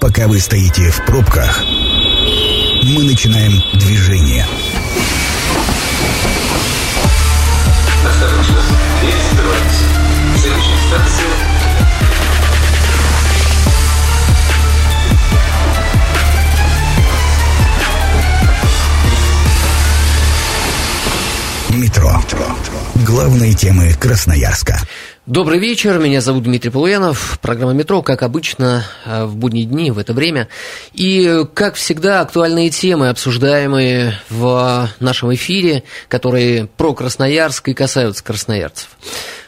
[0.00, 4.46] Пока вы стоите в пробках, мы начинаем движение.
[8.08, 8.62] Осторожно,
[9.02, 9.12] дверь.
[10.40, 11.50] Следующая станция
[21.76, 22.22] Метро.
[23.06, 24.80] Главные темы Красноярска.
[25.30, 27.38] Добрый вечер, меня зовут Дмитрий Полуянов.
[27.40, 30.48] Программа «Метро», как обычно, э, в будние дни, в это время.
[30.92, 38.88] И, как всегда, актуальные темы, обсуждаемые в нашем эфире, которые про Красноярск и касаются красноярцев.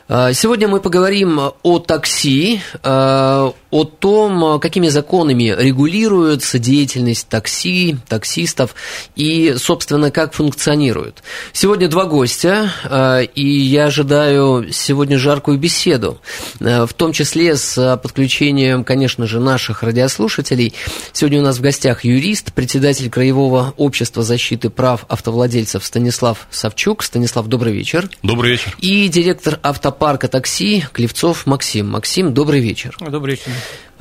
[0.09, 8.75] Э, Сегодня мы поговорим о такси, э, о том, какими законами регулируется деятельность такси, таксистов
[9.17, 11.23] и, собственно, как функционирует.
[11.55, 16.21] Сегодня два гостя, э, и я ожидаю сегодня жаркую беседу,
[16.61, 20.75] э, в том числе с подключением, конечно же, наших радиослушателей.
[21.13, 27.03] Сегодня у нас в гостях юрист, председатель Краевого общества защиты прав автовладельцев Станислав Савчук.
[27.03, 28.11] Станислав, добрый вечер.
[28.23, 28.77] Добрый вечер.
[28.81, 31.89] И директор автопарка такси Клевцов Максим.
[31.89, 32.95] Максим, добрый вечер.
[33.01, 33.51] Добрый вечер.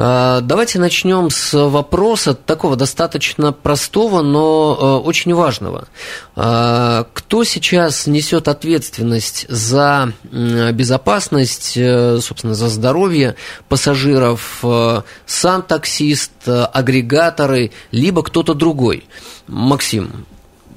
[0.03, 5.87] А, Давайте начнем с вопроса такого достаточно простого, но э, очень важного.
[6.35, 13.35] А, Кто сейчас несет ответственность за безопасность, э, собственно, за здоровье
[13.69, 14.61] пассажиров?
[14.63, 19.05] Э, Сам таксист, агрегаторы, либо кто-то другой?
[19.45, 20.25] Максим,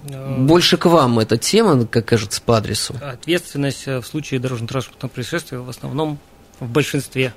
[0.03, 2.95] больше к вам эта тема, как кажется, по адресу.
[3.01, 6.19] Ответственность в случае дорожно-транспортного происшествия в основном
[6.61, 7.33] в большинстве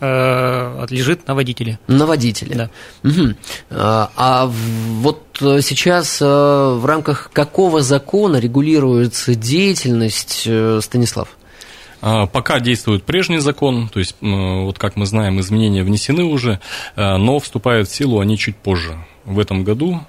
[0.00, 1.78] э, лежит на водителе.
[1.86, 2.54] На водителя.
[2.54, 2.70] Да.
[3.08, 3.36] Мгм.
[3.70, 11.28] А вот э, сейчас э, в рамках какого закона регулируется деятельность, э, Станислав?
[12.02, 16.60] А, Пока действует прежний закон, то есть, вот как мы знаем, изменения внесены уже,
[16.96, 18.98] э, но вступают в силу они чуть позже.
[19.26, 20.00] В этом году,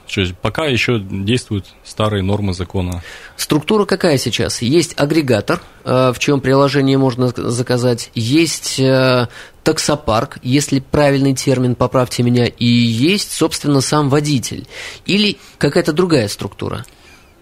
[0.42, 3.04] пока еще действуют старые нормы закона.
[3.36, 4.62] Структура какая сейчас?
[4.62, 9.28] Есть агрегатор, э, в чем приложение можно заказать, есть э,
[9.64, 14.66] таксопарк, если правильный термин, поправьте меня, и есть, собственно, сам водитель.
[15.06, 16.86] Или какая-то другая структура?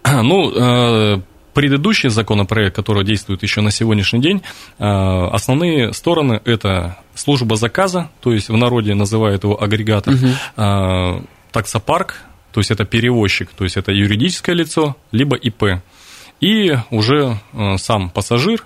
[0.24, 1.22] Ну, э,
[1.60, 4.42] предыдущий законопроект, который действует еще на сегодняшний день,
[4.78, 10.14] э, основные стороны– это служба заказа, то есть в народе называют его агрегатор,
[10.56, 11.22] э,
[11.52, 12.16] таксопарк,
[12.54, 15.82] то есть это перевозчик, то есть это юридическое лицо, либо ИП,
[16.40, 18.66] и уже э, сам пассажир,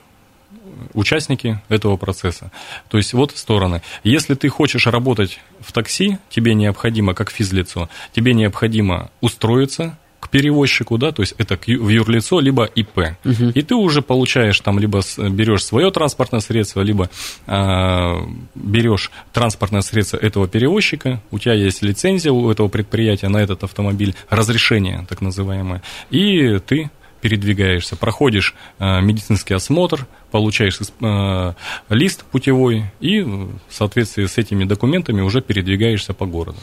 [0.93, 2.51] участники этого процесса.
[2.89, 3.81] То есть вот стороны.
[4.03, 10.97] Если ты хочешь работать в такси, тебе необходимо, как физлицо, тебе необходимо устроиться к перевозчику,
[10.97, 13.17] да, то есть это в юрлицо, либо ИП.
[13.25, 17.09] И ты уже получаешь там, либо берешь свое транспортное средство, либо
[17.45, 18.25] а,
[18.55, 24.15] берешь транспортное средство этого перевозчика, у тебя есть лицензия у этого предприятия на этот автомобиль,
[24.29, 26.89] разрешение так называемое, и ты
[27.19, 31.53] передвигаешься, проходишь э, медицинский осмотр, получаешь э,
[31.89, 36.57] лист путевой и в соответствии с этими документами уже передвигаешься по городу.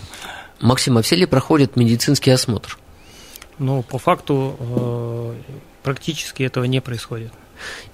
[0.60, 2.78] Максим, а все ли проходят медицинский осмотр?
[3.60, 5.34] Но по факту э,
[5.82, 7.32] практически этого не происходит.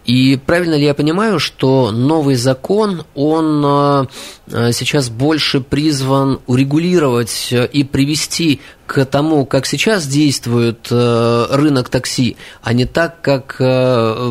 [0.07, 4.07] И правильно ли я понимаю, что новый закон, он э,
[4.53, 12.37] э, сейчас больше призван урегулировать э, и привести к тому, как сейчас действует рынок такси,
[12.63, 13.57] а не так, как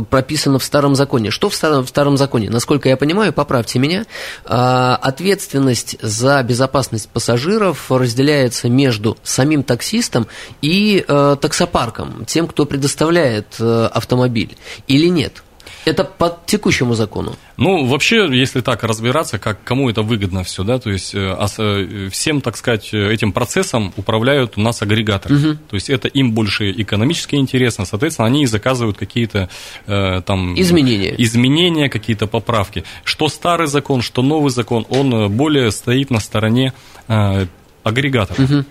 [0.09, 1.29] прописано в старом законе.
[1.29, 2.49] Что в старом, в старом законе?
[2.49, 4.05] Насколько я понимаю, поправьте меня,
[4.45, 10.25] ответственность за безопасность пассажиров разделяется между самим таксистом
[10.61, 11.03] и
[11.41, 14.55] таксопарком, тем, кто предоставляет автомобиль,
[14.87, 15.43] или нет?
[15.85, 17.35] Это по текущему закону.
[17.57, 22.09] Ну, вообще, если так разбираться, как кому это выгодно все, да, то есть э, э,
[22.11, 25.57] всем, так сказать, э, этим процессом управляют у нас агрегаторы.
[25.69, 29.47] То есть это им больше экономически интересно, соответственно, они и заказывают какие-то
[29.85, 30.59] э, там...
[30.59, 31.13] Изменения.
[31.19, 32.83] Изменения, какие-то поправки.
[33.03, 36.73] Что старый закон, что новый закон, он более стоит на стороне
[37.07, 37.45] э,
[37.83, 38.65] агрегаторов.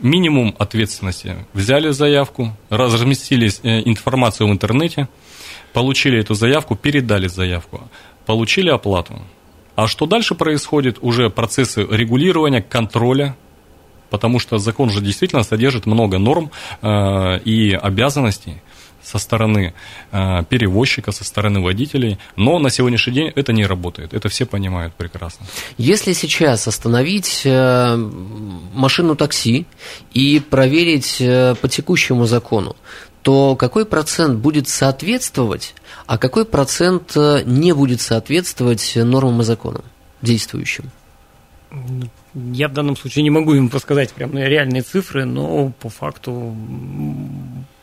[0.00, 1.36] Минимум ответственности.
[1.54, 3.46] Взяли заявку, разместили
[3.84, 5.08] информацию в интернете,
[5.72, 7.88] получили эту заявку, передали заявку,
[8.26, 9.20] получили оплату.
[9.74, 10.98] А что дальше происходит?
[11.00, 13.36] Уже процессы регулирования, контроля,
[14.10, 16.50] потому что закон же действительно содержит много норм
[16.82, 18.60] э, и обязанностей
[19.02, 19.74] со стороны
[20.12, 24.94] э, перевозчика, со стороны водителей, но на сегодняшний день это не работает, это все понимают
[24.94, 25.46] прекрасно.
[25.78, 27.96] Если сейчас остановить э,
[28.74, 29.66] машину такси
[30.12, 32.76] и проверить э, по текущему закону,
[33.22, 35.74] то какой процент будет соответствовать,
[36.06, 39.84] а какой процент э, не будет соответствовать нормам и законам
[40.20, 40.90] действующим?
[42.34, 46.54] Я в данном случае не могу им подсказать прям реальные цифры, но по факту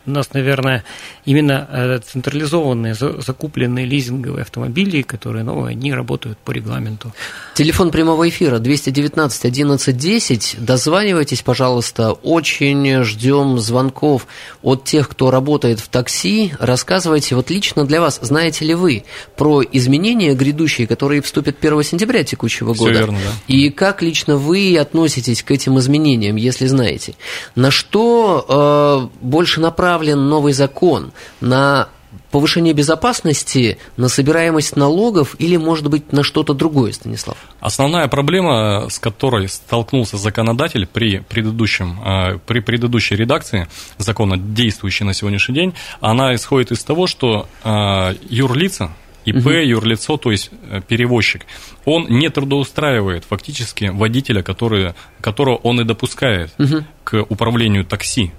[0.09, 0.83] у нас, наверное,
[1.25, 7.13] именно э, централизованные закупленные лизинговые автомобили, которые новые, они работают по регламенту.
[7.55, 10.55] Телефон прямого эфира 219 11 10.
[10.59, 12.11] Дозванивайтесь, пожалуйста.
[12.11, 14.27] Очень ждем звонков
[14.61, 16.53] от тех, кто работает в такси.
[16.59, 19.03] Рассказывайте, вот лично для вас, знаете ли вы
[19.37, 22.91] про изменения грядущие, которые вступят 1 сентября текущего года?
[22.91, 23.53] Все верно, да.
[23.53, 27.13] И как лично вы относитесь к этим изменениям, если знаете?
[27.55, 31.11] На что э, больше направлено направлен новый закон
[31.41, 31.89] на
[32.31, 37.37] повышение безопасности, на собираемость налогов или, может быть, на что-то другое, Станислав?
[37.59, 43.67] Основная проблема, с которой столкнулся законодатель при, предыдущем, э, при предыдущей редакции
[43.97, 48.91] закона, действующей на сегодняшний день, она исходит из того, что э, юрлица,
[49.25, 49.49] ИП, угу.
[49.49, 51.45] юрлицо, то есть э, перевозчик,
[51.85, 56.83] он не трудоустраивает фактически водителя, который, которого он и допускает угу.
[57.03, 58.31] к управлению такси.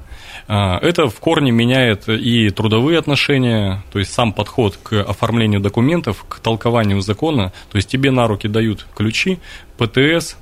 [0.53, 6.25] А, это в корне меняет и трудовые отношения, то есть сам подход к оформлению документов,
[6.29, 7.53] к толкованию закона.
[7.71, 9.39] То есть тебе на руки дают ключи,
[9.79, 10.37] ПТС,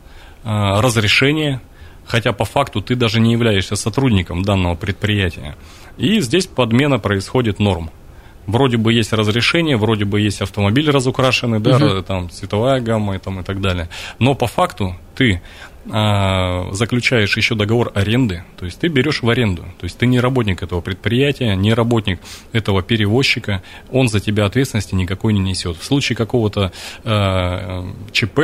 [0.45, 1.61] а, разрешение,
[2.07, 5.57] хотя по факту ты даже не являешься сотрудником данного предприятия.
[5.99, 7.91] И здесь подмена происходит норм.
[8.47, 12.03] Вроде бы есть разрешение, вроде бы есть автомобиль разукрашенный, да, угу.
[12.03, 13.91] там цветовая гамма и, там, и так далее.
[14.19, 15.43] Но по факту ты
[15.91, 20.21] а, заключаешь еще договор аренды, то есть ты берешь в аренду, то есть ты не
[20.21, 22.21] работник этого предприятия, не работник
[22.53, 25.77] этого перевозчика, он за тебя ответственности никакой не несет.
[25.77, 26.73] В случае какого-то
[27.05, 28.41] э, ЧП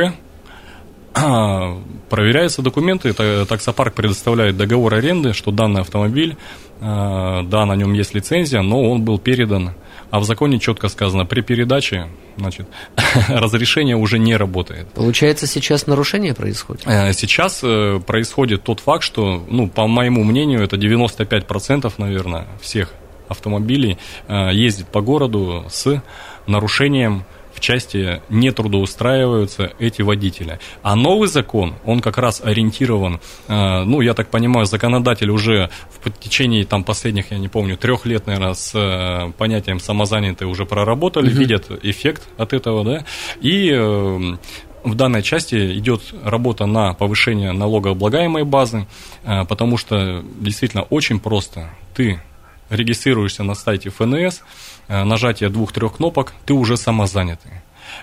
[1.13, 1.77] а,
[2.09, 6.35] проверяются документы, таксопарк предоставляет договор аренды, что данный автомобиль,
[6.81, 9.75] да, на нем есть лицензия, но он был передан
[10.09, 12.07] а в законе четко сказано, при передаче
[12.37, 12.67] значит,
[13.29, 14.87] разрешение уже не работает.
[14.89, 16.83] Получается, сейчас нарушение происходит?
[16.85, 22.93] Э, сейчас э, происходит тот факт, что, ну, по моему мнению, это 95%, наверное, всех
[23.27, 23.97] автомобилей
[24.27, 26.01] э, ездит по городу с
[26.47, 27.25] нарушением
[27.55, 30.59] в части не трудоустраиваются эти водители.
[30.83, 35.69] А новый закон, он как раз ориентирован, э, ну, я так понимаю, законодатель уже
[36.03, 40.65] в течение там последних, я не помню, трех лет, наверное, с э, понятием самозанятые уже
[40.65, 41.37] проработали, угу.
[41.37, 43.05] видят эффект от этого, да,
[43.39, 44.37] и э,
[44.83, 48.85] в данной части идет работа на повышение налогооблагаемой базы,
[49.23, 51.71] потому что действительно очень просто.
[51.95, 52.21] Ты
[52.69, 54.41] регистрируешься на сайте ФНС,
[54.87, 57.51] нажатия двух-трех кнопок, ты уже самозанятый.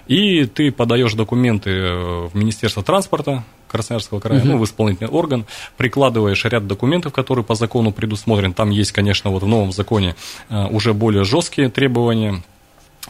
[0.07, 4.49] И ты подаешь документы э, в Министерство транспорта Красноярского края, угу.
[4.49, 5.47] ну, в исполнительный орган,
[5.77, 8.55] прикладываешь ряд документов, которые по закону предусмотрены.
[8.55, 10.15] Там есть, конечно, вот в новом законе
[10.49, 12.43] э, уже более жесткие требования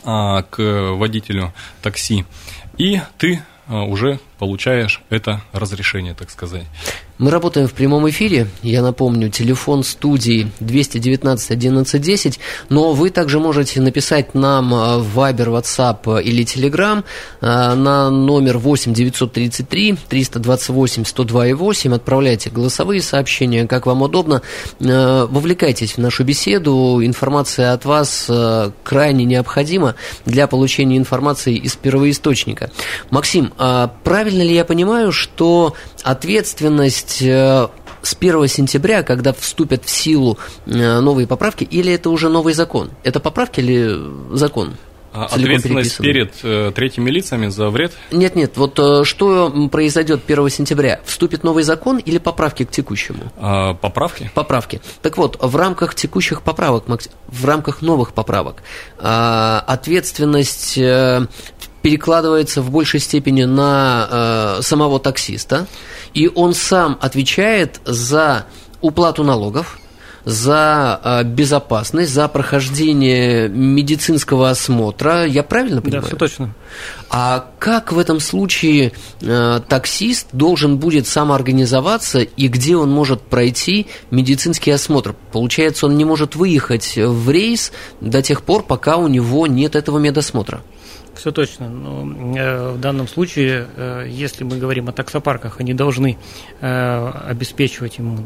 [0.05, 1.53] к водителю
[1.83, 2.25] такси.
[2.79, 6.65] И ты уже получаешь это разрешение, так сказать.
[7.23, 8.49] Мы работаем в прямом эфире.
[8.65, 12.41] Я напомню, телефон студии 219 11 10.
[12.69, 17.05] Но вы также можете написать нам э, в Viber, WhatsApp или Telegram
[17.41, 21.95] э, на номер 8 933 328 102 и 8.
[21.95, 24.43] Отправляйте голосовые сообщения, как вам удобно.
[24.81, 26.99] Э, вовлекайтесь в нашу беседу.
[27.05, 28.29] Информация от вас
[28.83, 29.95] крайне необходима
[30.27, 32.73] для получения информации из первоисточника.
[33.11, 37.69] Максим, а правильно ли я понимаю, что ответственность э,
[38.03, 42.91] с 1 сентября, когда вступят в силу э, новые поправки, или это уже новый закон?
[43.05, 44.75] Это поправки или закон?
[45.15, 47.93] А ответственность перед э, третьими лицами за вред?
[48.11, 48.57] Нет, нет.
[48.57, 51.01] Вот э, что произойдет 1 сентября?
[51.05, 53.31] Вступит новый закон или поправки к текущему?
[53.37, 54.31] А, поправки?
[54.35, 54.81] Поправки.
[55.03, 56.85] Так вот, в рамках текущих поправок,
[57.29, 58.63] в рамках новых поправок,
[58.99, 61.27] э, ответственность э,
[61.83, 64.09] перекладывается в большей степени на
[64.59, 65.67] э, самого таксиста,
[66.15, 68.47] и он сам отвечает за
[68.81, 69.79] уплату налогов,
[70.25, 75.27] за э, безопасность, за прохождение медицинского осмотра.
[75.27, 76.03] Я правильно понимаю?
[76.03, 76.55] Да, все точно.
[77.11, 83.89] А как в этом случае э, таксист должен будет самоорганизоваться и где он может пройти
[84.11, 85.17] медицинский осмотр?
[85.33, 89.99] Получается, он не может выехать в рейс до тех пор, пока у него нет этого
[89.99, 90.61] медосмотра.
[91.15, 91.69] Все точно.
[91.69, 96.17] Но э, в данном случае, э, если мы говорим о таксопарках, они должны
[96.61, 98.19] э, обеспечивать ему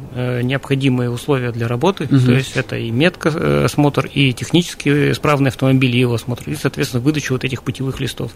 [0.43, 2.05] необходимые условия для работы.
[2.05, 2.19] Угу.
[2.19, 7.33] То есть это и медосмотр, и технически исправный автомобиль, и его осмотр, и, соответственно, выдача
[7.33, 8.33] вот этих путевых листов.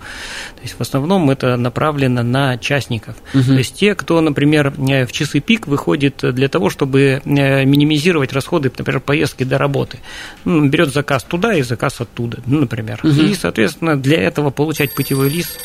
[0.56, 3.16] То есть в основном это направлено на частников.
[3.34, 3.44] Угу.
[3.44, 9.00] То есть те, кто, например, в часы пик выходит для того, чтобы минимизировать расходы, например,
[9.00, 9.98] поездки до работы.
[10.44, 13.00] Ну, берет заказ туда и заказ оттуда, ну, например.
[13.02, 13.12] Угу.
[13.12, 15.60] И, соответственно, для этого получать путевой лист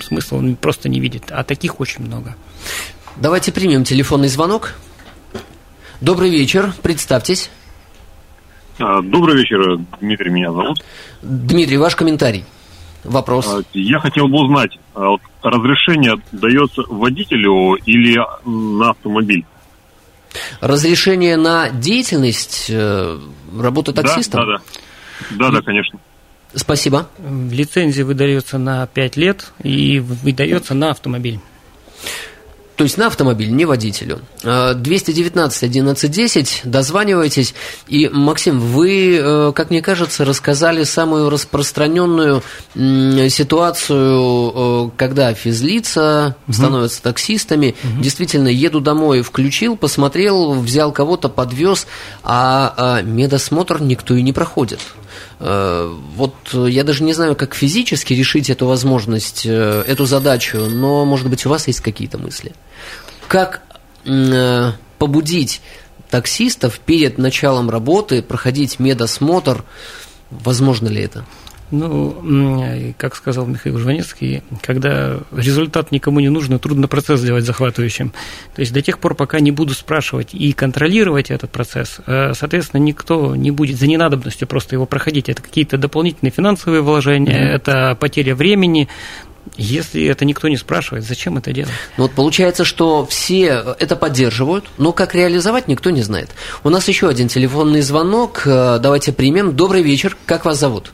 [0.00, 2.36] смысла он просто не видит, а таких очень много.
[3.16, 4.74] Давайте примем телефонный звонок.
[6.00, 7.50] Добрый вечер, представьтесь.
[8.78, 10.82] А, Добрый вечер, Дмитрий меня зовут.
[11.20, 12.44] Дмитрий, ваш комментарий.
[13.04, 13.46] Вопрос.
[13.48, 19.44] А, Я хотел бы узнать, а разрешение дается водителю или на автомобиль?
[20.60, 23.18] Разрешение на деятельность э,
[23.58, 24.40] работы таксистом?
[24.40, 25.50] Да, да, да.
[25.50, 25.98] Да, да, конечно.
[26.54, 27.08] Спасибо.
[27.50, 31.40] Лицензия выдается на 5 лет и выдается на автомобиль.
[32.80, 34.20] То есть на автомобиль, не водителю.
[34.42, 37.52] Э, 219 1110, дозванивайтесь.
[37.88, 42.42] И, Максим, вы, э, как мне кажется, рассказали самую распространенную
[42.74, 47.74] ситуацию, э, когда физлица становятся таксистами.
[48.00, 51.86] Действительно, еду домой, включил, посмотрел, взял кого-то, подвез,
[52.22, 54.80] а а медосмотр никто и не проходит.
[55.38, 60.58] Э, Вот э, я даже не знаю, как физически решить эту возможность, э, эту задачу,
[60.58, 62.52] но, может быть, у вас есть какие-то мысли.
[63.28, 63.62] Как
[64.98, 65.60] побудить
[66.08, 69.64] таксистов перед началом работы проходить медосмотр?
[70.30, 71.26] Возможно ли это?
[71.70, 78.12] Ну, как сказал Михаил Жванецкий, когда результат никому не нужен, трудно процесс сделать захватывающим.
[78.54, 82.80] То есть до тех пор, пока не буду спрашивать и контролировать этот процесс, э, соответственно,
[82.80, 85.28] никто не будет за ненадобностью просто его проходить.
[85.28, 88.88] Это какие-то дополнительные финансовые вложения, это потеря времени.
[89.56, 91.72] Если это никто не спрашивает, зачем это делать?
[91.96, 96.30] Ну вот получается, что все это поддерживают, но как реализовать никто не знает.
[96.62, 98.42] У нас еще один телефонный звонок.
[98.44, 99.54] Э, Давайте примем.
[99.54, 100.16] Добрый вечер.
[100.26, 100.92] Как вас зовут?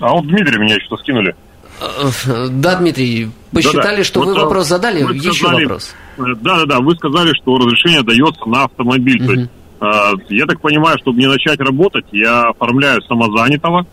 [0.00, 1.34] А вот Дмитрий меня что скинули.
[1.80, 4.04] Э, Да, Дмитрий, посчитали, Да-да.
[4.04, 5.02] что Вот, вы а, вопрос задали.
[5.02, 5.94] вы Еще сказали- вопрос.
[6.18, 6.80] Э, Да, да, да.
[6.80, 9.26] Вы сказали, что разрешение дается на автомобиль.
[9.26, 9.50] То есть,
[9.80, 13.86] а, я так понимаю, чтобы не начать работать, я оформляю самозанятого,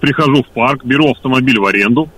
[0.00, 2.08] прихожу в парк, беру автомобиль в аренду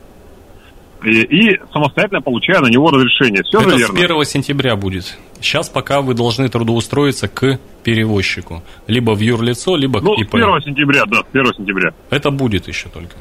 [1.04, 3.42] и, и самостоятельно получаю на него разрешение.
[3.44, 4.16] Все Это же с верно?
[4.16, 5.18] 1 сентября будет.
[5.40, 8.62] Сейчас пока вы должны трудоустроиться к перевозчику.
[8.86, 10.34] Либо в юрлицо, либо Ну, к с ИП.
[10.36, 11.92] 1 сентября, да, с 1 сентября.
[12.10, 13.16] Это будет еще только.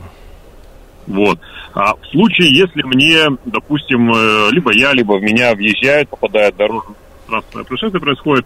[1.08, 1.40] Вот.
[1.74, 7.64] А в случае, если мне, допустим, э, либо я, либо в меня въезжают, попадает дорожно-транспортное
[7.64, 8.46] происшествие происходит,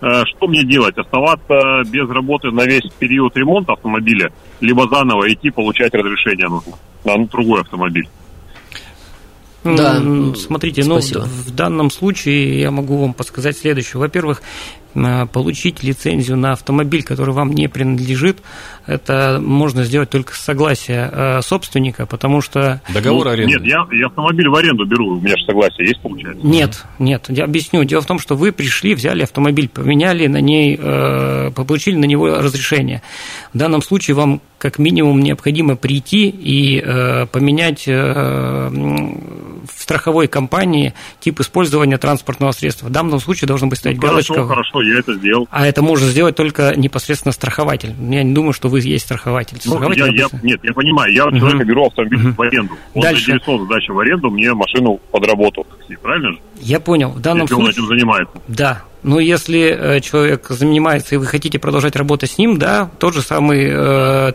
[0.00, 0.96] э, что мне делать?
[0.96, 6.74] Оставаться без работы на весь период ремонта автомобиля, либо заново идти получать разрешение нужно
[7.04, 8.08] на другой автомобиль?
[9.74, 10.00] Да,
[10.36, 11.20] Смотрите, ну, спасибо.
[11.20, 13.98] в данном случае я могу вам подсказать следующее.
[13.98, 14.42] Во-первых,
[14.94, 18.38] э, получить лицензию на автомобиль, который вам не принадлежит,
[18.86, 22.80] это можно сделать только с согласия э, собственника, потому что...
[22.92, 23.54] Договор Ну, аренды.
[23.54, 26.46] Нет, я, я автомобиль в аренду беру, у меня же согласие есть, получается?
[26.46, 27.84] Нет, нет, я объясню.
[27.84, 32.38] Дело в том, что вы пришли, взяли автомобиль, поменяли на ней, э, получили на него
[32.38, 33.02] разрешение.
[33.52, 40.92] В данном случае вам как минимум необходимо прийти и э, поменять э, в страховой компании
[41.20, 42.88] тип использования транспортного средства.
[42.88, 44.34] В данном случае должна быть стоять галочка.
[44.34, 45.46] Хорошо, хорошо, я это сделал.
[45.52, 47.94] А это может сделать только непосредственно страхователь.
[48.10, 49.56] Я не думаю, что вы есть страхователь.
[49.64, 52.74] Ну, Страхователь я, я- нет, я понимаю, я у человека беру автомобиль в аренду.
[52.94, 53.26] Он Дальше.
[53.26, 55.64] заинтересован в сдаче в аренду мне машину под работу
[56.06, 56.38] правильно же?
[56.60, 57.10] Я понял.
[57.10, 57.78] В данном Если он случае...
[57.84, 58.34] этим занимается.
[58.48, 58.82] Да.
[59.06, 63.22] Но если э, человек занимается и вы хотите продолжать работать с ним, да, тот же
[63.22, 64.32] самый э,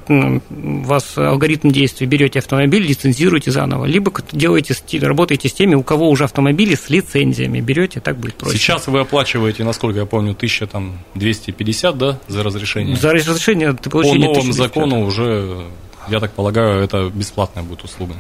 [0.50, 2.08] у вас алгоритм действий.
[2.08, 7.60] Берете автомобиль, лицензируете заново, либо делаете, работаете с теми, у кого уже автомобили с лицензиями.
[7.60, 8.58] Берете, так будет проще.
[8.58, 12.96] Сейчас вы оплачиваете, насколько я помню, 1250, да, за разрешение?
[12.96, 14.68] За разрешение ты По получили новому 1250.
[14.68, 15.66] закону уже,
[16.08, 18.16] я так полагаю, это бесплатная будет услуга.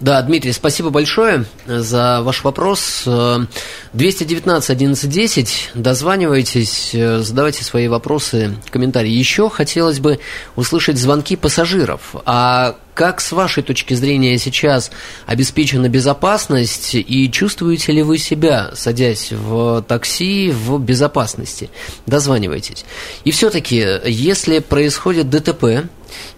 [0.00, 3.04] Да, Дмитрий, спасибо большое за ваш вопрос.
[3.06, 3.46] Э,
[3.92, 9.10] 219 1110, дозванивайтесь, э, задавайте свои вопросы, комментарии.
[9.10, 10.18] Еще хотелось бы
[10.56, 12.14] услышать звонки пассажиров.
[12.24, 14.90] А как с вашей точки зрения сейчас
[15.26, 21.70] обеспечена безопасность и чувствуете ли вы себя, садясь в такси, в безопасности?
[22.06, 22.84] Дозванивайтесь.
[23.24, 25.88] И все-таки, если происходит ДТП,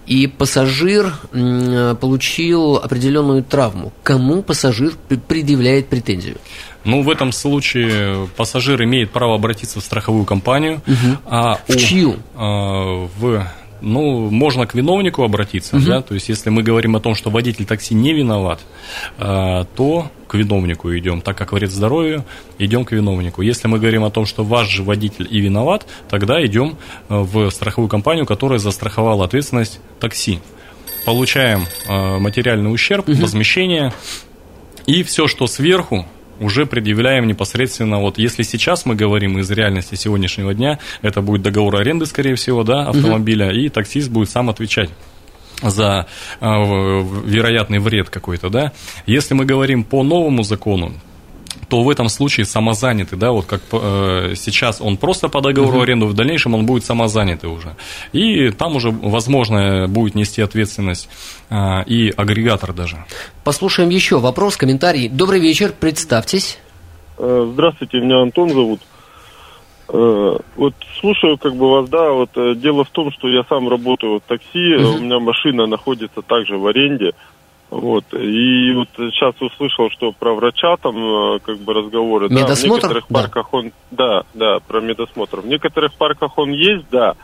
[0.05, 3.91] и пассажир м, получил определенную травму.
[4.03, 4.93] Кому пассажир
[5.27, 6.37] предъявляет претензию?
[6.85, 10.81] Ну, в этом случае пассажир имеет право обратиться в страховую компанию.
[11.25, 12.15] А В у- чью?
[12.35, 13.45] а, в
[13.81, 17.65] ну, можно к виновнику обратиться, да, то есть если мы говорим о том, что водитель
[17.65, 18.59] такси не виноват,
[19.17, 22.25] а, то к виновнику идем, так как вред здоровью,
[22.59, 23.41] идем к виновнику.
[23.41, 26.77] Если мы говорим о том, что ваш же водитель и виноват, тогда идем
[27.09, 30.39] а, в страховую компанию, которая застраховала ответственность такси.
[31.05, 33.93] Получаем а, материальный ущерб, возмещение,
[34.85, 36.05] и все, что сверху,
[36.39, 41.75] уже предъявляем непосредственно, вот если сейчас мы говорим из реальности сегодняшнего дня, это будет договор
[41.77, 44.89] аренды, скорее всего, да, автомобиля, и таксист будет сам отвечать
[45.61, 46.07] за
[46.39, 48.73] э, вероятный вред какой-то, да.
[49.05, 50.93] Если мы говорим по новому закону,
[51.69, 55.83] то в этом случае самозанятый, да, вот как э, сейчас он просто по договору uh-huh.
[55.83, 57.75] аренду, в дальнейшем он будет самозанятый уже.
[58.13, 61.09] И там уже, возможно, будет нести ответственность
[61.49, 63.05] э, и агрегатор даже.
[63.43, 65.09] Послушаем еще вопрос, комментарий.
[65.09, 66.57] Добрый вечер, представьтесь.
[67.17, 68.79] Э, здравствуйте, меня Антон зовут.
[69.89, 73.67] Э, вот слушаю как бы вас, да, вот э, дело в том, что я сам
[73.69, 74.97] работаю в такси, uh-huh.
[74.97, 77.11] у меня машина находится также в аренде,
[77.69, 82.29] вот, и вот сейчас услышал, что про врача там как бы разговоры.
[82.29, 82.47] Медосмотр?
[82.47, 83.21] Да, в некоторых да.
[83.21, 85.41] парках он, да, да, про медосмотр.
[85.41, 87.15] В некоторых парках он есть, да,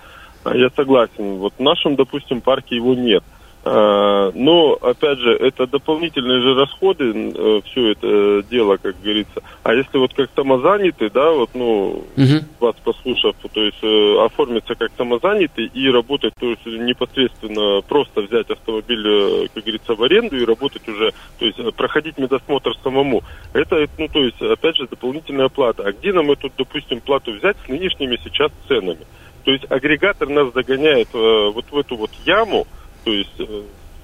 [0.45, 1.37] я согласен.
[1.37, 3.23] Вот в нашем, допустим, парке его нет.
[3.65, 9.41] А, но, опять же, это дополнительные же расходы, э, все это дело, как говорится.
[9.63, 12.45] А если вот как самозанятый, да, вот, ну, угу.
[12.59, 18.49] вас послушав, то есть э, оформиться как самозанятый и работать, то есть непосредственно просто взять
[18.49, 23.23] автомобиль, э, как говорится, в аренду и работать уже, то есть проходить медосмотр самому.
[23.53, 25.83] Это, ну, то есть, опять же, дополнительная плата.
[25.85, 29.05] А где нам эту, допустим, плату взять с нынешними сейчас ценами?
[29.45, 32.65] То есть агрегатор нас загоняет вот в эту вот яму,
[33.03, 33.61] то есть э,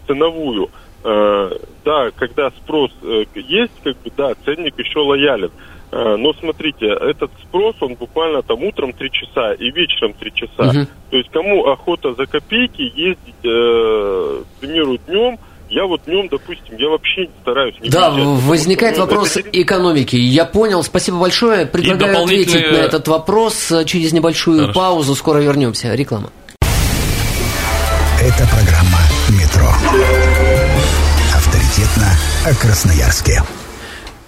[0.08, 0.70] ценовую,
[1.04, 1.50] э,
[1.86, 5.52] да, когда спрос э, есть, как бы, да, ценник еще лоялен.
[5.92, 10.70] Но смотрите, этот спрос, он буквально там утром 3 часа и вечером 3 часа.
[10.70, 10.88] Угу.
[11.10, 15.40] То есть кому охота за копейки ездить, э, к примеру, днем,
[15.72, 19.50] я вот днем, допустим, я вообще стараюсь не Да, приезжать, возникает что, вопрос это...
[19.52, 20.16] экономики.
[20.16, 21.66] Я понял, спасибо большое.
[21.66, 22.66] Предлагаю дополнительные...
[22.66, 24.80] ответить на этот вопрос через небольшую Хорошо.
[24.80, 25.16] паузу.
[25.16, 25.94] Скоро вернемся.
[25.94, 26.32] Реклама.
[28.22, 28.79] Это программа.
[31.34, 33.44] Авторитетно о Красноярске.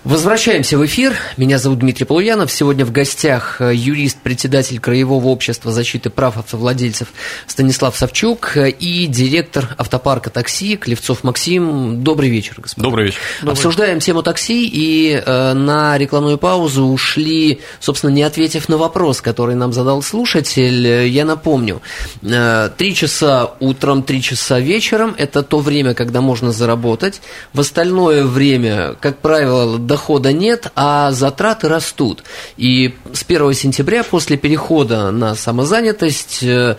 [0.03, 1.13] Возвращаемся в эфир.
[1.38, 2.51] Меня зовут Дмитрий Полуянов.
[2.51, 7.10] Сегодня в гостях э, юрист, председатель Краевого общества защиты прав автовладельцев
[7.46, 12.03] Станислав Савчук и директор автопарка такси Клевцов Максим.
[12.03, 12.81] Добрый вечер, господа.
[12.81, 13.20] Добрый вечер.
[13.46, 19.53] Обсуждаем тему такси и э, на рекламную паузу ушли, собственно, не ответив на вопрос, который
[19.53, 20.88] нам задал слушатель.
[21.10, 21.79] Я напомню,
[22.24, 27.22] э, три часа утром, три часа вечером– это то время, когда можно заработать.
[27.53, 32.24] В остальное время, как правило, дохода нет, а затраты растут.
[32.56, 36.77] И с 1 сентября, после перехода на самозанятость, э,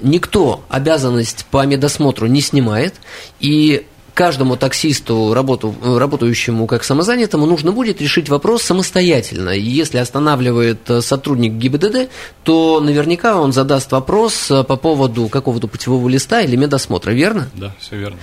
[0.00, 2.94] никто обязанность по медосмотру не снимает,
[3.38, 3.86] и
[4.18, 9.50] каждому таксисту, работу, работающему как самозанятому, нужно будет решить вопрос самостоятельно.
[9.50, 12.10] И если останавливает э, сотрудник ГИБДД,
[12.42, 17.48] то наверняка он задаст вопрос э, по поводу какого-то путевого листа или медосмотра, верно?
[17.54, 18.18] Да, все верно.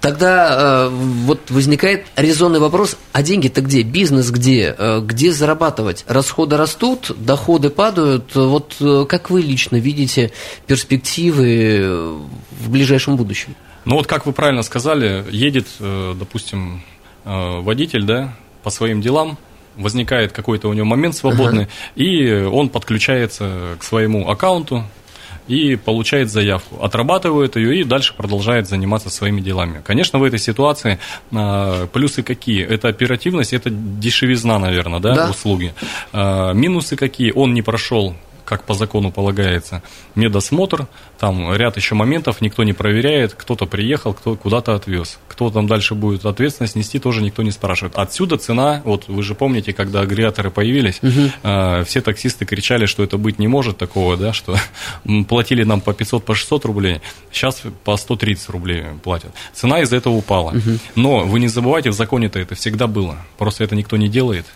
[0.00, 3.82] Тогда э, вот возникает резонный вопрос, а деньги-то где?
[3.82, 4.72] Бизнес где?
[4.78, 6.04] Э, где зарабатывать?
[6.06, 8.36] Расходы растут, доходы падают.
[8.36, 10.30] Вот э, как вы лично видите
[10.68, 12.20] перспективы
[12.60, 13.56] в ближайшем будущем?
[13.84, 16.82] Ну вот как вы правильно сказали, едет, э, допустим,
[17.24, 19.38] э, водитель, да, по своим делам,
[19.76, 21.72] возникает какой-то у него момент свободный, ага.
[21.94, 24.84] и он подключается к своему аккаунту,
[25.50, 29.82] и получает заявку, отрабатывает ее и дальше продолжает заниматься своими делами.
[29.84, 31.00] Конечно, в этой ситуации
[31.32, 32.64] э, плюсы какие?
[32.64, 35.30] Это оперативность, это дешевизна, наверное, да, да.
[35.30, 35.74] услуги.
[36.12, 37.32] Э, минусы какие?
[37.32, 38.14] Он не прошел
[38.50, 39.80] как по закону полагается,
[40.16, 40.88] медосмотр,
[41.20, 45.20] там ряд еще моментов, никто не проверяет, кто-то приехал, кто куда-то отвез.
[45.28, 47.94] Кто там дальше будет ответственность нести, тоже никто не спрашивает.
[47.94, 51.30] Отсюда цена, вот вы же помните, когда агрегаторы появились, угу.
[51.44, 54.56] э, все таксисты кричали, что это быть не может такого, да, что
[55.28, 59.30] платили нам по 500, по 600 рублей, сейчас по 130 рублей платят.
[59.54, 60.50] Цена из-за этого упала.
[60.50, 60.78] Угу.
[60.96, 64.46] Но вы не забывайте, в законе-то это всегда было, просто это никто не делает.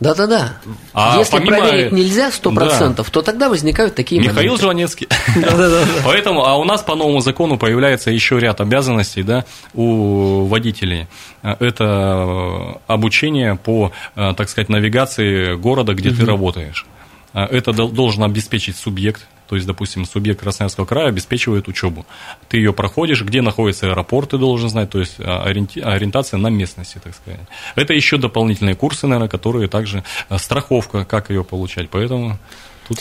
[0.00, 0.54] Да-да-да.
[0.92, 1.58] А Если помимо...
[1.58, 3.04] проверить нельзя 100%, да.
[3.04, 4.62] то тогда возникают такие Михаил моменты.
[4.62, 5.08] Жванецкий.
[6.04, 11.06] Поэтому, а у нас по новому закону появляется еще ряд обязанностей да, у водителей.
[11.42, 16.86] Это обучение по, так сказать, навигации города, где ты работаешь.
[17.32, 22.06] Это должен обеспечить субъект, то есть, допустим, субъект Красноярского края обеспечивает учебу.
[22.48, 27.00] Ты ее проходишь, где находится аэропорт, ты должен знать, то есть а, ориентация на местности,
[27.02, 27.40] так сказать.
[27.74, 31.90] Это еще дополнительные курсы, наверное, которые также а, страховка, как ее получать.
[31.90, 32.38] Поэтому
[32.86, 33.00] тут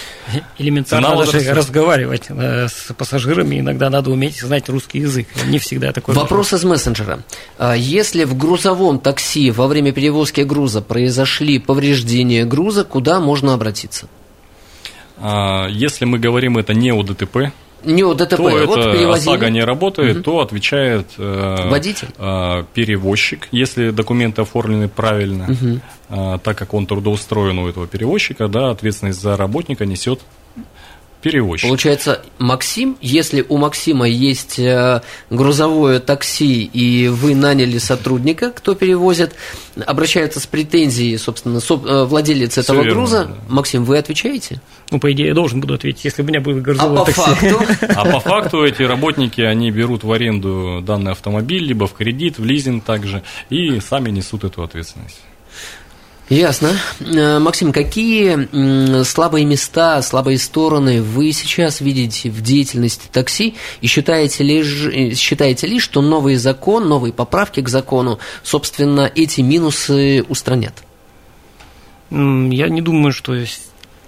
[0.57, 1.53] элементарно даже возраста.
[1.53, 5.27] разговаривать э, с пассажирами иногда надо уметь знать русский язык.
[5.49, 6.15] Не всегда такой.
[6.15, 7.19] Вопрос, вопрос из мессенджера.
[7.59, 14.07] А, если в грузовом такси во время перевозки груза произошли повреждения груза, куда можно обратиться?
[15.21, 17.51] А, если мы говорим это не о ДТП,
[17.83, 19.29] не о ДТП, то вот это перевозили.
[19.29, 20.23] ОСАГО не работает, угу.
[20.23, 25.79] то отвечает э, водитель, э, перевозчик, если документы оформлены правильно, угу.
[26.09, 30.19] э, так как он трудоустроен у этого перевозчика, да, ответственность за работника несет
[31.21, 31.67] перевозчик.
[31.67, 39.33] Получается, Максим, если у Максима есть э, грузовое такси, и вы наняли сотрудника, кто перевозит,
[39.85, 43.35] обращается с претензией, собственно, э, владелец этого верно, груза, да.
[43.49, 44.61] Максим, вы отвечаете?
[44.91, 47.21] Ну, по идее, я должен буду ответить, если у меня будет грузовое а такси.
[47.21, 47.85] По факту?
[47.95, 52.45] А по факту эти работники, они берут в аренду данный автомобиль, либо в кредит, в
[52.45, 55.19] лизинг также, и сами несут эту ответственность.
[56.29, 56.69] Ясно.
[56.99, 64.43] Э, Максим, какие слабые места, слабые стороны вы сейчас видите в деятельности такси и считаете
[64.43, 70.83] ли, э, считаете ли, что новый закон, новые поправки к закону, собственно, эти минусы устранят?
[72.11, 73.35] Я не думаю, что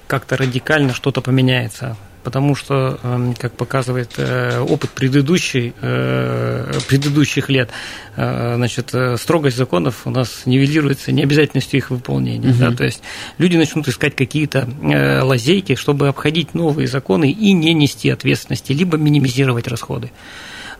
[0.06, 7.70] как-то радикально что-то поменяется потому что, эм, как показывает э, опыт предыдущий, э, предыдущих лет,
[8.16, 12.50] э, значит, строгость законов у нас нивелируется необязательностью их выполнения.
[12.50, 12.60] Угу.
[12.60, 13.02] Да, то есть
[13.38, 14.68] люди начнут искать какие-то
[15.24, 20.12] лазейки, чтобы обходить новые законы и не нести ответственности, либо минимизировать расходы.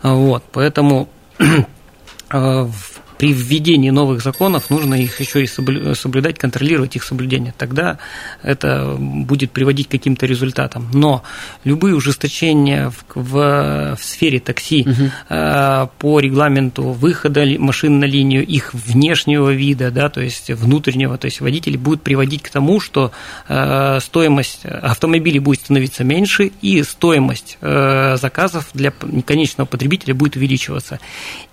[0.02, 1.08] Вот, поэтому
[2.30, 7.54] в при введении новых законов нужно их еще и соблюдать, контролировать их соблюдение.
[7.56, 7.98] Тогда
[8.42, 10.90] это будет приводить к каким-то результатам.
[10.92, 11.22] Но
[11.62, 15.10] любые ужесточения в, в, в сфере такси угу.
[15.28, 21.26] э, по регламенту выхода машин на линию, их внешнего вида, да, то есть внутреннего, то
[21.26, 23.12] есть водители будут приводить к тому, что
[23.46, 28.90] э, стоимость автомобилей будет становиться меньше, и стоимость э, заказов для
[29.24, 30.98] конечного потребителя будет увеличиваться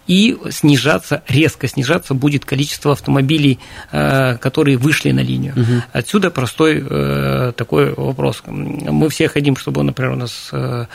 [0.09, 3.59] и снижаться, резко снижаться будет количество автомобилей,
[3.91, 5.53] э, которые вышли на линию.
[5.53, 5.83] Угу.
[5.93, 8.41] Отсюда простой э, такой вопрос.
[8.47, 10.87] Мы все хотим, чтобы, например, у нас э,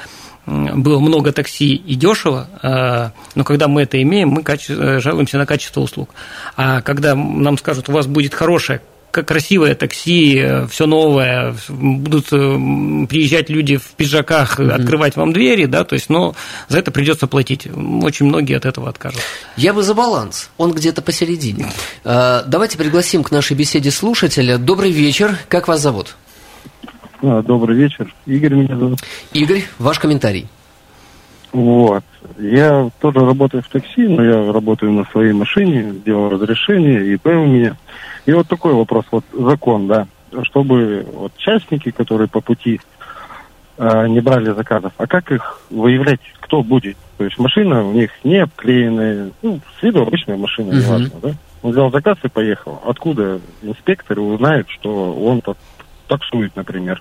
[0.47, 4.45] было много такси и дешево, но когда мы это имеем, мы
[5.01, 6.11] жалуемся на качество услуг.
[6.55, 8.83] А когда нам скажут, у вас будет хорошее
[9.23, 14.71] красивое такси, э, все новое, будут э, приезжать люди в пиджаках, mm-hmm.
[14.71, 16.35] открывать вам двери, да, то есть, но
[16.69, 17.67] за это придется платить.
[17.67, 19.21] Очень многие от этого откажут.
[19.57, 21.73] Я бы за баланс, он где-то посередине.
[22.05, 24.59] Давайте пригласим к нашей беседе слушателя.
[24.59, 26.17] Добрый вечер, как вас зовут?
[27.23, 29.01] Добрый вечер, Игорь меня зовут.
[29.33, 30.49] Игорь, ваш комментарий.
[31.55, 32.03] Вот.
[32.37, 37.47] Я тоже работаю в такси, но я работаю на своей машине, делаю разрешение, ИП у
[37.47, 37.77] меня.
[38.27, 40.09] И вот такой вопрос, вот закон, да,
[40.43, 42.81] чтобы вот частники, которые по пути
[43.79, 46.97] э, не брали заказов, а как их выявлять, кто будет?
[47.19, 50.85] То есть машина у них не обклеенная, ну, с виду обычная машина, uh-huh.
[50.85, 51.31] неважно, да?
[51.63, 52.83] Он взял заказ и поехал.
[52.85, 55.41] Откуда инспектор узнает, что он
[56.09, 57.01] таксует, например?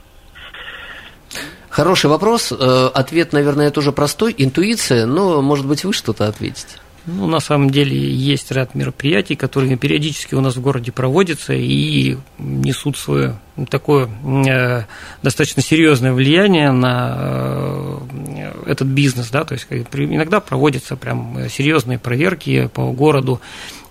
[1.73, 2.51] Хороший вопрос.
[2.51, 4.35] Э, ответ, наверное, тоже простой.
[4.37, 6.67] Интуиция, но, может быть, вы что-то ответите.
[7.07, 12.15] Ну, на самом деле есть ряд мероприятий, которые периодически у нас в городе проводятся и
[12.37, 13.39] несут свое
[13.71, 14.07] такое
[14.47, 14.83] э,
[15.23, 22.69] достаточно серьезное влияние на э, этот бизнес, да, то есть иногда проводятся прям серьезные проверки
[22.71, 23.41] по городу,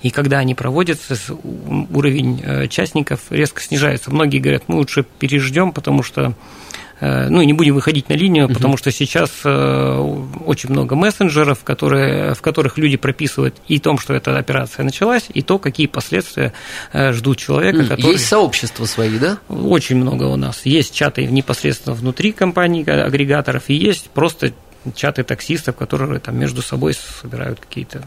[0.03, 1.17] и когда они проводятся,
[1.93, 4.13] уровень э, частников резко снижается.
[4.13, 6.33] Многие говорят, мы лучше переждем, потому что
[7.03, 8.55] ну и не будем выходить на линию, угу.
[8.55, 9.97] потому что сейчас э,
[10.47, 15.43] очень много мессенджеров, которые, в которых люди прописывают и том, что эта операция началась, и
[15.43, 16.53] то, какие последствия
[16.93, 17.85] э, ждут человека.
[17.89, 18.13] Который...
[18.13, 19.39] Есть сообщества свои, да?
[19.49, 20.65] Очень много у нас.
[20.65, 24.53] Есть чаты непосредственно внутри компаний, агрегаторов, и есть просто
[24.95, 28.05] чаты таксистов, которые там между собой собирают какие-то...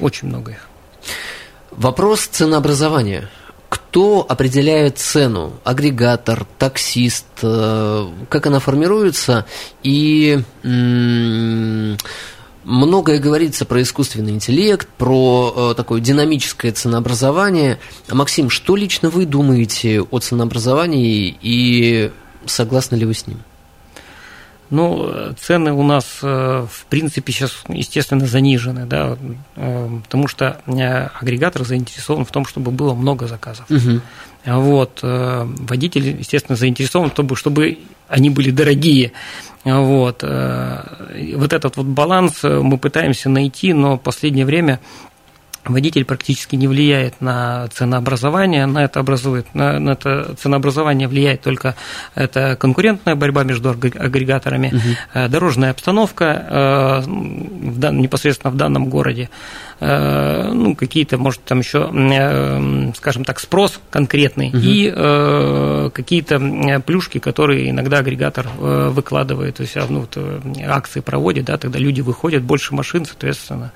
[0.00, 0.68] Очень много их.
[1.70, 3.30] Вопрос ценообразования–
[3.72, 5.54] кто определяет цену?
[5.64, 7.24] Агрегатор, таксист?
[7.40, 9.46] Э, как она формируется?
[9.82, 10.38] И
[12.64, 17.78] многое говорится про искусственный интеллект, про э, такое динамическое ценообразование.
[18.10, 22.12] Максим, что лично вы думаете о ценообразовании и
[22.44, 23.38] согласны ли вы с ним?
[24.72, 29.18] Ну, цены у нас, э, в принципе, сейчас, естественно, занижены, да,
[29.54, 33.66] э, потому что э, агрегатор заинтересован в том, чтобы было много заказов.
[33.70, 34.00] Угу.
[34.46, 39.12] Вот, водитель, естественно, заинтересован в том, чтобы они были дорогие.
[39.62, 44.80] Вот, вот этот вот баланс мы пытаемся найти, но в последнее время
[45.64, 51.76] водитель практически не влияет на ценообразование, на это образует, на, на это ценообразование влияет только
[52.14, 55.28] это конкурентная борьба между агрегаторами, угу.
[55.28, 59.30] дорожная обстановка э, в дан, непосредственно в данном городе,
[59.80, 64.58] э, ну, какие-то, может, там еще, скажем так, спрос конкретный угу.
[64.60, 70.18] и какие-то плюшки, которые иногда агрегатор выкладывает, то есть ну, вот,
[70.66, 73.72] акции проводит, да, тогда люди выходят, больше машин, соответственно,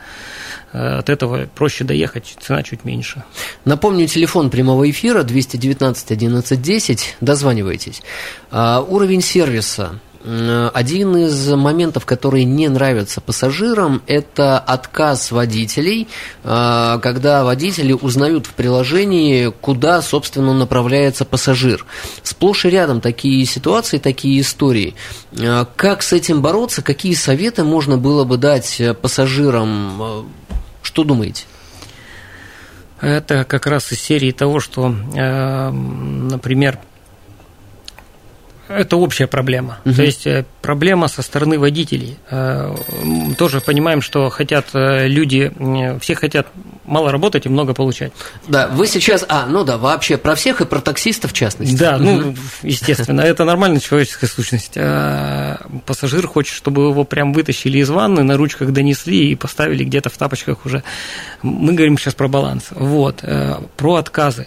[0.73, 3.25] от этого проще доехать, цена чуть меньше.
[3.65, 8.03] Напомню, телефон прямого эфира 219 11 10, дозванивайтесь.
[8.51, 16.09] А, уровень сервиса один из моментов, которые не нравятся пассажирам, это отказ водителей,
[16.43, 21.87] э, когда водители узнают в приложении, куда, собственно, направляется пассажир.
[22.25, 24.97] Сплошь и рядом такие ситуации, такие истории.
[25.39, 26.83] Э, как с этим бороться?
[26.83, 30.27] Какие советы можно было бы дать пассажирам?
[30.87, 31.47] Что думаете?
[33.01, 36.79] Это как раз из серии того, что, например,
[38.69, 39.79] это общая проблема.
[39.85, 39.95] Угу.
[39.95, 42.19] То есть э, проблема со стороны водителей.
[42.31, 42.75] Э,
[43.39, 45.53] тоже понимаем, что хотят э, люди,
[46.01, 46.49] все хотят
[46.85, 48.13] мало работать и много получать.
[48.49, 51.77] Да, вы сейчас, а, ну да, вообще про всех и про таксистов в частности.
[51.77, 54.75] Да, ну, естественно, это нормальная человеческая сущность.
[55.85, 60.17] Пассажир хочет, чтобы его прям вытащили из ванны, на ручках донесли и поставили где-то в
[60.17, 60.85] тапочках уже.
[61.43, 62.67] Мы говорим сейчас про баланс.
[62.71, 63.25] Вот,
[63.77, 64.47] про отказы.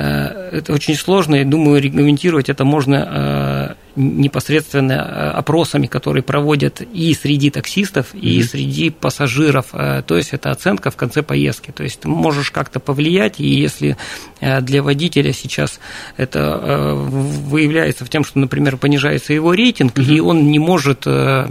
[0.00, 7.50] Это очень сложно, и думаю, регламентировать это можно непосредственно э, опросами, которые проводят и среди
[7.50, 8.42] таксистов, и mm-hmm.
[8.44, 9.66] среди пассажиров.
[9.72, 11.70] Э, то есть это оценка в конце поездки.
[11.70, 13.96] То есть ты можешь как-то повлиять, и если
[14.40, 15.80] э, для водителя сейчас
[16.16, 20.14] это выявляется в том, что, например, понижается его рейтинг, mm-hmm.
[20.14, 21.48] и он не может Э,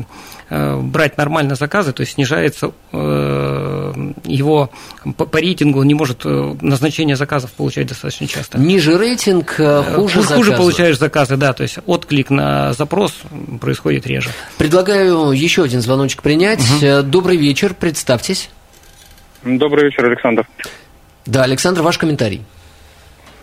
[0.49, 3.93] брать нормально заказы, то есть снижается э,
[4.25, 4.71] его
[5.15, 8.57] по, по рейтингу, он не может э, назначение заказов получать достаточно часто.
[8.57, 10.35] Ниже рейтинг, хуже заказы.
[10.35, 13.13] Хуже получаешь заказы, да, то есть отклик на запрос
[13.61, 14.31] происходит реже.
[14.57, 16.59] Предлагаю еще один звоночек принять.
[16.59, 17.03] Угу.
[17.03, 18.49] Добрый вечер, представьтесь.
[19.43, 20.47] Добрый вечер, Александр.
[21.25, 22.41] Да, Александр, ваш комментарий.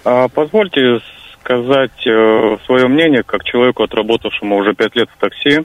[0.05, 0.99] А, позвольте
[1.41, 5.61] сказать свое мнение, как человеку, отработавшему уже пять лет в такси.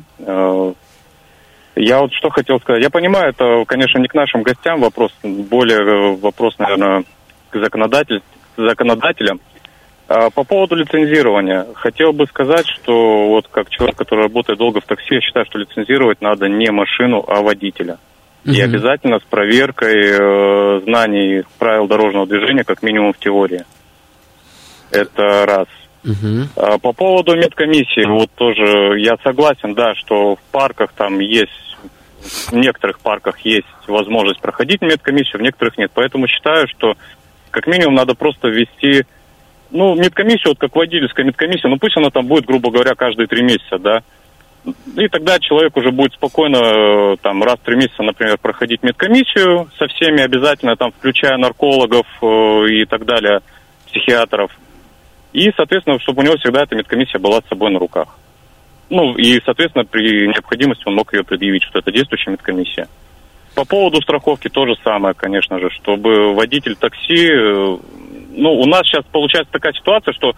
[1.75, 2.83] Я вот что хотел сказать.
[2.83, 7.03] Я понимаю, это, конечно, не к нашим гостям вопрос, более э, вопрос, наверное,
[7.49, 8.21] к законодатель,
[8.57, 9.39] законодателям.
[10.07, 11.67] А по поводу лицензирования.
[11.75, 15.57] Хотел бы сказать, что вот как человек, который работает долго в такси, я считаю, что
[15.57, 17.97] лицензировать надо не машину, а водителя.
[18.45, 18.53] Угу.
[18.53, 23.63] И обязательно с проверкой э, знаний правил дорожного движения, как минимум в теории.
[24.91, 25.67] Это раз.
[26.03, 26.79] Угу.
[26.79, 31.51] По поводу медкомиссии, вот тоже я согласен, да, что в парках там есть,
[32.21, 35.91] в некоторых парках есть возможность проходить медкомиссию, в некоторых нет.
[35.93, 36.95] Поэтому считаю, что
[37.51, 39.05] как минимум надо просто ввести,
[39.69, 43.43] ну, медкомиссию, вот как водительская медкомиссия, ну пусть она там будет, грубо говоря, каждые три
[43.43, 44.01] месяца, да.
[44.95, 49.87] И тогда человек уже будет спокойно там раз в три месяца, например, проходить медкомиссию со
[49.87, 52.25] всеми обязательно, там, включая наркологов э,
[52.69, 53.39] и так далее,
[53.87, 54.51] психиатров.
[55.33, 58.09] И, соответственно, чтобы у него всегда эта медкомиссия была с собой на руках.
[58.89, 62.87] Ну, и, соответственно, при необходимости он мог ее предъявить, что это действующая медкомиссия.
[63.55, 67.27] По поводу страховки то же самое, конечно же, чтобы водитель такси...
[67.27, 67.77] Э,
[68.33, 70.33] ну, у нас сейчас получается такая ситуация, что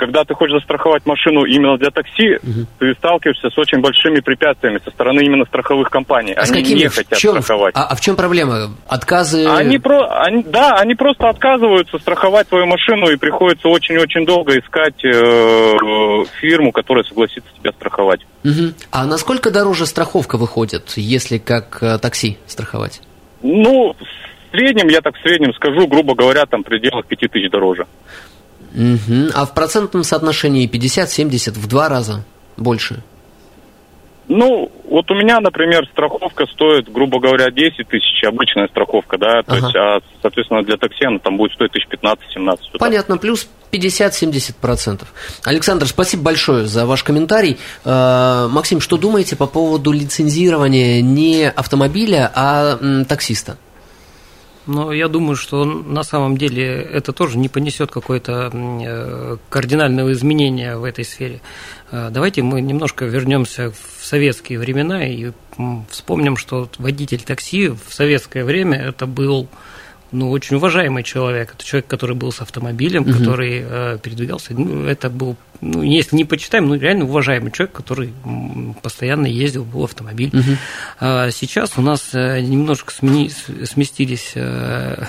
[0.00, 2.66] когда ты хочешь застраховать машину именно для такси, угу.
[2.78, 6.32] ты сталкиваешься с очень большими препятствиями со стороны именно страховых компаний.
[6.32, 6.78] А они какими?
[6.78, 7.74] не хотят в чем, страховать.
[7.76, 8.70] А, а в чем проблема?
[8.88, 9.46] Отказы?
[9.46, 15.04] Они про, они, да, они просто отказываются страховать твою машину, и приходится очень-очень долго искать
[15.04, 18.20] э, фирму, которая согласится тебя страховать.
[18.42, 18.72] Угу.
[18.92, 23.02] А насколько дороже страховка выходит, если как э, такси страховать?
[23.42, 27.86] Ну, в среднем, я так в среднем скажу, грубо говоря, там в пределах 5000 дороже.
[28.74, 29.30] Угу.
[29.34, 32.24] А в процентном соотношении 50-70 в два раза
[32.56, 33.02] больше?
[34.32, 39.54] Ну, вот у меня, например, страховка стоит, грубо говоря, 10 тысяч, обычная страховка, да, то
[39.54, 39.56] ага.
[39.56, 42.78] есть, а, соответственно, для такси она там будет стоить тысяч 15-17.
[42.78, 45.02] Понятно, плюс 50-70%.
[45.42, 47.58] Александр, спасибо большое за ваш комментарий.
[47.84, 52.78] Э, Максим, что думаете по поводу лицензирования не автомобиля, а
[53.08, 53.56] таксиста?
[54.70, 60.76] Но я думаю, что на самом деле это тоже не понесет какое-то э, кардинального изменения
[60.76, 61.40] в этой сфере.
[61.90, 65.32] Э, давайте мы немножко вернемся в советские времена и
[65.90, 69.48] вспомним, что водитель такси в советское время это был
[70.12, 71.54] ну, очень уважаемый человек.
[71.54, 73.12] Это человек, который был с автомобилем, угу.
[73.12, 74.54] который э, передвигался.
[74.54, 78.12] Ну, это был, ну, если не почитаем, ну, реально уважаемый человек, который
[78.82, 80.30] постоянно ездил, был автомобиль.
[80.32, 80.56] Угу.
[81.00, 83.30] А сейчас у нас э, немножко смени,
[83.64, 85.04] сместились э,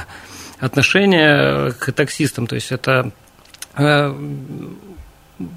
[0.59, 2.47] отношения к таксистам.
[2.47, 3.11] То есть это
[3.75, 4.15] э,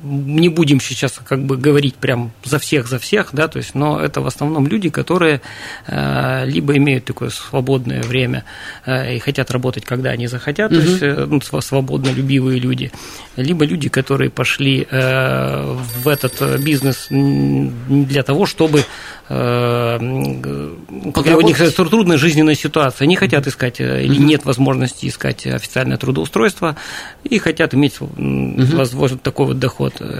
[0.02, 4.00] не будем сейчас как бы говорить прям за всех, за всех, да, то есть, но
[4.00, 5.40] это в основном люди, которые
[5.86, 8.44] э, либо имеют такое свободное время
[8.86, 10.80] э, и хотят работать, когда они захотят, угу.
[10.80, 12.92] то есть, э, ну, свободно любивые люди,
[13.36, 18.84] либо люди, которые пошли э, в этот бизнес для того, чтобы
[19.28, 26.76] э, у них трудная жизненная ситуация, они хотят искать или нет возможности искать официальное трудоустройство
[27.24, 29.73] и хотят иметь возможно такой вот доход.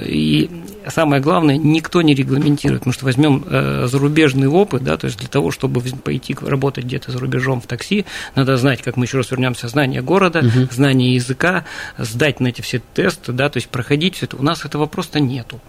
[0.06, 0.50] И
[0.88, 3.44] самое главное, никто не регламентирует, потому что возьмем
[3.86, 8.04] зарубежный опыт, да, то есть для того, чтобы пойти работать где-то за рубежом в такси,
[8.34, 10.68] надо знать, как мы еще раз вернемся, знание города, угу.
[10.70, 11.64] знание языка,
[11.98, 14.36] сдать на эти все тесты, да, то есть проходить все это.
[14.36, 15.60] У нас этого просто нету.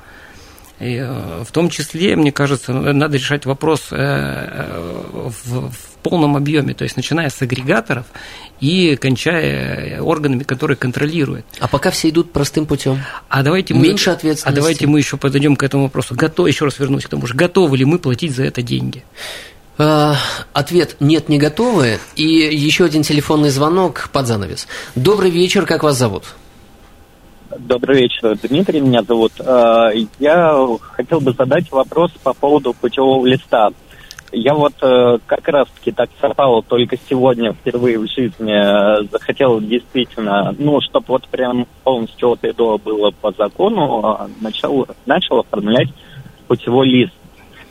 [0.79, 6.35] И э, в том числе, мне кажется, надо решать вопрос э, э, в, в полном
[6.35, 8.05] объеме, то есть начиная с агрегаторов
[8.59, 11.45] и кончая органами, которые контролируют.
[11.59, 13.01] А пока все идут простым путем.
[13.29, 14.47] А давайте мы, меньше ответственности.
[14.47, 16.13] А давайте мы еще подойдем к этому вопросу.
[16.13, 19.03] Готов, еще раз вернусь к тому же, готовы ли мы платить за это деньги?
[19.77, 21.99] Ответ нет, не готовы.
[22.15, 24.67] И еще один телефонный звонок под занавес.
[24.95, 26.23] Добрый вечер, как вас зовут?
[27.59, 29.31] Добрый вечер, Дмитрий меня зовут.
[29.39, 29.89] А,
[30.19, 33.69] я хотел бы задать вопрос по поводу путевого листа.
[34.31, 40.53] Я вот э, как раз-таки так совпало только сегодня впервые в жизни э, захотел действительно,
[40.57, 45.89] ну, чтобы вот прям полностью от этого было по закону, а, начал, начал оформлять
[46.47, 47.13] путевой лист.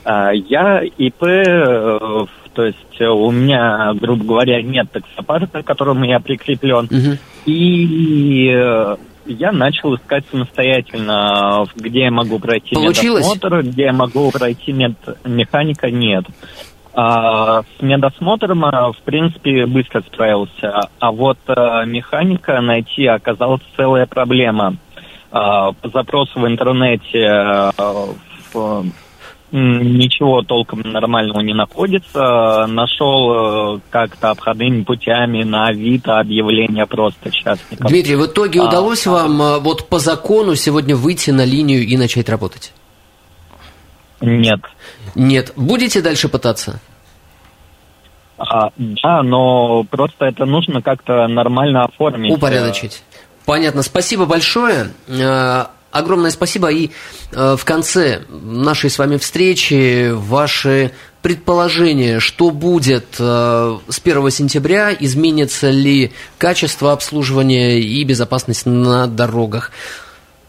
[0.06, 6.84] Я ИП, э, то есть у меня, грубо говоря, нет таксопарка, к которому я прикреплен.
[6.84, 7.18] Угу.
[7.46, 13.24] И я начал искать самостоятельно, где я могу пройти Получилось?
[13.24, 14.94] медосмотр, где я могу пройти мед...
[15.24, 16.24] механика, нет.
[16.92, 20.88] А, с медосмотром, а, в принципе, быстро справился.
[20.98, 24.76] А вот а, механика найти оказалась целая проблема.
[25.30, 27.72] А, по запросу в интернете а,
[28.52, 28.84] в
[29.54, 32.66] ничего толком нормального не находится.
[32.66, 37.88] Нашел э, как-то обходными путями на Авито объявление просто частников.
[37.88, 41.86] Дмитрий, в итоге а, удалось а, вам э, вот по закону сегодня выйти на линию
[41.86, 42.72] и начать работать?
[44.20, 44.60] Нет.
[45.14, 45.52] Нет.
[45.54, 46.80] Будете дальше пытаться?
[48.36, 52.32] А, да, но просто это нужно как-то нормально оформить.
[52.32, 53.04] Упорядочить.
[53.44, 53.82] Понятно.
[53.82, 54.88] Спасибо большое.
[55.94, 56.72] Огромное спасибо.
[56.72, 56.90] И
[57.30, 60.90] э, в конце нашей с вами встречи ваши
[61.22, 69.70] предположения, что будет э, с 1 сентября, изменится ли качество обслуживания и безопасность на дорогах.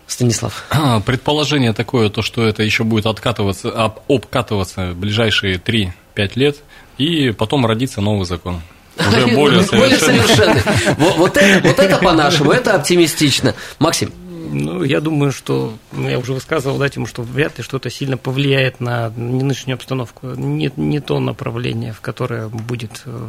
[0.07, 0.65] Станислав.
[0.71, 5.91] А, предположение такое, то, что это еще будет откатываться, об, обкатываться в ближайшие 3-5
[6.35, 6.57] лет,
[6.97, 8.61] и потом родится новый закон.
[8.97, 10.61] Уже более совершенный.
[10.97, 13.53] Вот это по-нашему, это оптимистично.
[13.77, 14.11] Максим.
[14.51, 18.17] Ну, я думаю, что, ну, я уже высказывал, да, тему, что вряд ли что-то сильно
[18.17, 20.27] повлияет на нынешнюю обстановку.
[20.27, 23.27] Не, не то направление, в которое будет э,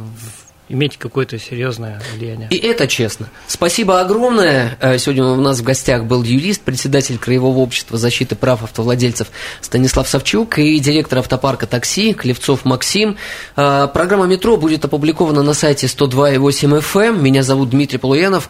[0.69, 2.49] иметь какое-то серьезное влияние.
[2.49, 3.29] И это честно.
[3.47, 4.77] Спасибо огромное.
[4.79, 9.29] Э, сегодня у нас в гостях был юрист, председатель Краевого общества защиты прав автовладельцев
[9.61, 13.17] Станислав Савчук и директор автопарка такси Клевцов Максим.
[13.55, 17.07] Э, программа «Метро» будет опубликована на сайте 102.8 FM.
[17.07, 17.23] Эм.
[17.23, 18.49] Меня зовут Дмитрий Полуянов.